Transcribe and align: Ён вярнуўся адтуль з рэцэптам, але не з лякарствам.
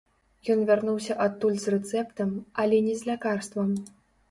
Ён 0.53 0.63
вярнуўся 0.69 1.17
адтуль 1.25 1.59
з 1.65 1.75
рэцэптам, 1.75 2.33
але 2.65 2.83
не 2.89 2.99
з 3.05 3.13
лякарствам. 3.13 3.69